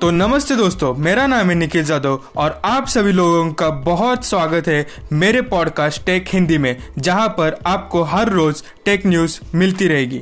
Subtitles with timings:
[0.00, 4.68] तो नमस्ते दोस्तों, मेरा नाम है निखिल जादव और आप सभी लोगों का बहुत स्वागत
[4.68, 10.18] है मेरे पॉडकास्ट टेक हिंदी में, जहाँ पर आपको हर रोज टेक न्यूज़ मिलती रहेगी।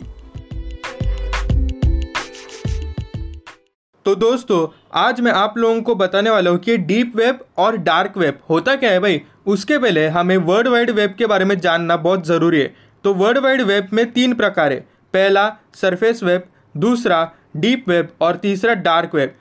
[4.07, 8.19] तो दोस्तों, आज मैं आप लोगों को बताने वाला हूँ कि डीप वेब और डार्क
[8.19, 9.23] वेब होता क्या है भाई?
[9.47, 12.75] उसके पहले हमें वर्ल्ड वाइड वेब के बारे में जानना बहुत ज़रूरी है।
[13.05, 14.81] तो वर्ल्ड वाइड वेब में तीन प्रकार है।
[15.15, 16.45] पहला सरफेस वेब
[16.77, 19.35] दूसरा डीप वेब और तीसरा डार्क वेब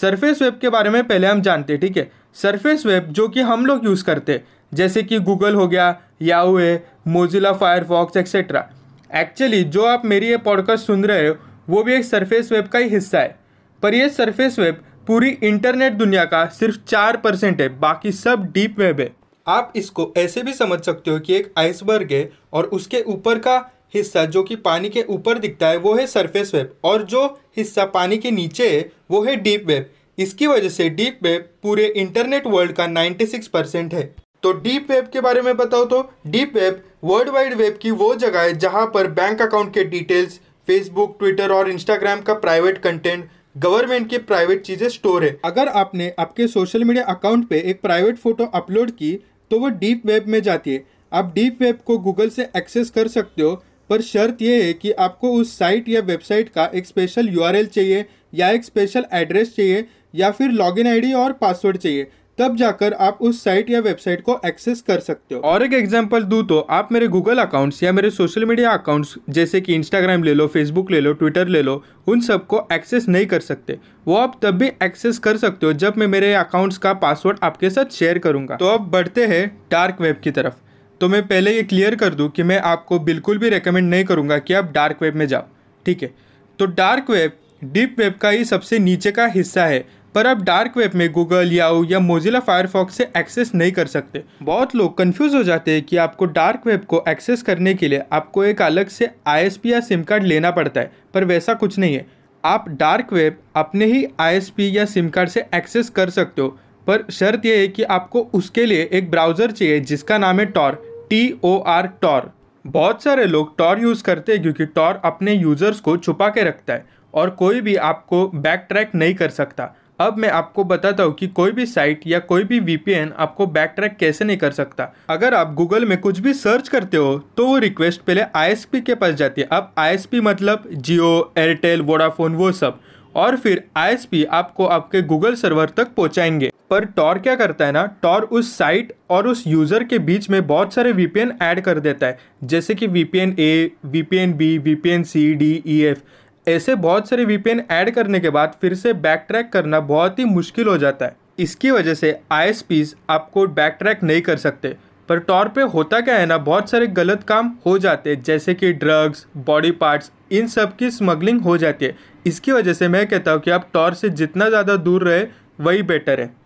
[0.00, 2.10] सरफेस वेब के बारे में पहले हम जानते हैं ठीक है?
[2.34, 6.56] सरफेस वेब जो कि हम लोग यूज़ करते हैं जैसे कि गूगल हो गया याहू
[6.56, 8.70] है मोजिला फायरफॉक्स एक्सेट्रा
[9.14, 11.34] एक्चुअली जो आप मेरी ये पॉडकास्ट सुन रहे हो,
[11.68, 13.38] वो भी एक सरफेस वेब का ही हिस्सा है।
[13.82, 18.78] पर ये सरफेस वेब पूरी इंटरनेट दुनिया का सिर्फ़ चार परसेंट है, बाकी सब डीप
[18.78, 19.10] वेब है।
[19.48, 23.58] आप इसको ऐसे भी समझ सकते हो कि एक आइसबर्ग है और उसके ऊपर का
[23.94, 27.84] हिस्सा जो कि पानी के ऊपर दिखता है, वो है सरफेस वेब और जो हिस्सा
[27.86, 32.46] पानी के नीचे है, वो है डीप वेब इसकी वजह से डीप वेब पूरे इंटरनेट
[32.46, 34.02] वर्ल्ड का 96 परसेंट है.
[34.42, 38.14] तो डीप वेब के बारे में बताओ तो deep web world wide web की वो
[38.14, 43.28] जगह है जहाँ पर बैंक अकाउंट के डिटेल्स फेसबुक ट्विटर और इंस्टाग्राम का प्राइवेट कंटेंट
[43.58, 45.36] गवर्नमेंट की प्राइवेट चीज़ें स्टोर है.
[45.44, 49.12] अगर आपने आपके सोशल मीडिया अकाउंट पे एक प्राइवेट फ़ोटो अपलोड की
[49.50, 50.84] तो वो डीप वेब में जाती है.
[51.12, 54.90] आप डीप वेब को गूगल से एक्सेस कर सकते हो पर शर्त यह है कि
[55.00, 58.04] आपको उस साइट या वेबसाइट का एक स्पेशल यूआरएल चाहिए
[58.34, 62.06] या एक स्पेशल एड्रेस चाहिए या फिर लॉगिन आईडी और पासवर्ड चाहिए,
[62.38, 66.22] तब जाकर आप उस साइट या वेबसाइट को एक्सेस कर सकते हो। और एक एग्जांपल
[66.22, 70.34] दूँ तो आप मेरे गूगल अकाउंट्स या मेरे सोशल मीडिया अकाउंट्स जैसे कि इंस्टाग्राम ले
[70.34, 74.40] लो फेसबुक ले लो ट्विटर ले लो, उन सबको एक्सेस नहीं कर सकते। वो आप
[74.42, 78.18] तब भी एक्सेस कर सकते हो जब मैं मेरे अकाउंट्स का पासवर्ड आपके साथ शेयर
[78.18, 80.54] करूँगा। तो अब बढ़ते हैं डार्क वेब की तरफ़।
[81.02, 84.36] तो मैं पहले ये क्लियर कर दूँ कि मैं आपको बिल्कुल भी रेकमेंड नहीं करूँगा
[84.38, 85.42] कि आप डार्क वेब में जाओ,
[85.86, 86.10] ठीक है?
[86.58, 87.32] तो डार्क वेब
[87.64, 91.52] डीप वेब का ही सबसे नीचे का हिस्सा है, पर आप डार्क वेब में गूगल
[91.52, 95.82] याहू या मोजिला फायरफॉक्स से एक्सेस नहीं कर सकते। बहुत लोग कंफ्यूज हो जाते हैं
[95.82, 99.80] कि आपको डार्क वेब को एक्सेस करने के लिए आपको एक अलग से आईएसपी या
[99.80, 102.06] सिम कार्ड लेना पड़ता है, पर वैसा कुछ नहीं है।
[102.44, 106.48] आप डार्क वेब अपने ही आईएसपी या सिम कार्ड से एक्सेस कर सकते हो,
[106.86, 110.91] पर शर्त यह है कि आपको उसके लिए एक ब्राउज़र चाहिए जिसका नाम है Tor
[111.12, 112.30] T O R Tor
[112.64, 116.74] बहुत सारे लोग टॉर यूज़ करते हैं क्योंकि टॉर अपने यूज़र्स को छुपा के रखता
[116.74, 116.84] है
[117.14, 119.64] और कोई भी आपको बैक ट्रैक नहीं कर सकता।
[120.00, 123.72] अब मैं आपको बताता हूँ कि कोई भी साइट या कोई भी वीपीएन आपको बैक
[123.76, 127.46] ट्रैक कैसे नहीं कर सकता। अगर आप गूगल में कुछ भी सर्च करते हो तो
[127.46, 132.50] वो रिक्वेस्ट पहले आईएसपी के पास जाती है। अब आईएसपी मतलब जियो एयरटेल वोडाफोन वो
[132.54, 132.80] सब।
[133.14, 137.84] और फिर आईएसपी आपको आपके गूगल सर्वर तक पहुंचाएँगे। पर टॉर क्या करता है ना?
[138.02, 142.06] टॉर उस साइट और उस यूज़र के बीच में बहुत सारे वीपीएन ऐड कर देता
[142.06, 145.98] है। जैसे कि VPN A VPN B VPN C D E F
[146.46, 150.24] ऐसे बहुत सारे वीपीएन ऐड करने के बाद फिर से बैक ट्रैक करना बहुत ही
[150.26, 154.74] मुश्किल हो जाता है। इसकी वजह से आई आपको बैक ट्रैक नहीं कर सकते।
[155.08, 156.38] पर टॉर पे होता क्या है ना?
[156.38, 160.90] बहुत सारे गलत काम हो जाते हैं। जैसे कि ड्रग्स बॉडी पार्ट्स इन सब की
[160.90, 161.96] स्मगलिंग हो जाती है।
[162.26, 165.26] इसकी वजह से मैं कहता हूँ कि आप टॉर से जितना ज़्यादा दूर रहे,
[165.60, 166.41] वही बेटर है।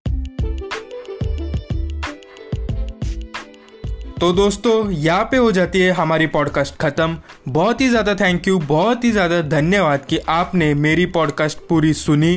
[4.21, 7.17] तो दोस्तों, यहाँ पे हो जाती है हमारी पॉडकास्ट ख़त्म।
[7.49, 12.37] बहुत ही ज़्यादा थैंक यू बहुत ही ज़्यादा धन्यवाद कि आपने मेरी पॉडकास्ट पूरी सुनी।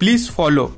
[0.00, 0.72] Please follow